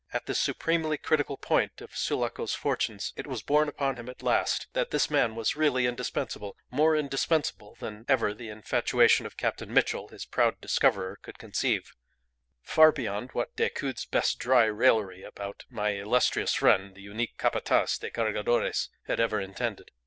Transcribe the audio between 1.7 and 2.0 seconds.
of